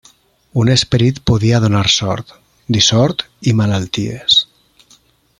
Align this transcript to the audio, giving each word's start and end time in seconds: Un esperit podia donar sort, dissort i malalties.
Un 0.61 0.69
esperit 0.75 1.19
podia 1.31 1.59
donar 1.65 1.83
sort, 1.97 2.33
dissort 2.77 3.23
i 3.51 3.53
malalties. 3.63 4.39